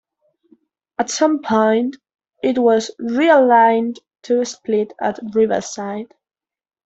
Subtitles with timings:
[0.97, 1.97] At some point
[2.41, 6.15] it was realigned to split at Riverside.